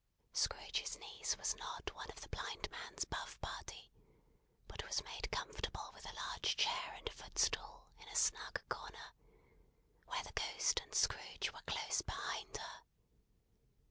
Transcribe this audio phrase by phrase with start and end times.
[0.33, 3.91] Scrooge's niece was not one of the blind man's buff party,
[4.67, 9.13] but was made comfortable with a large chair and a footstool, in a snug corner,
[10.07, 12.81] where the Ghost and Scrooge were close behind her.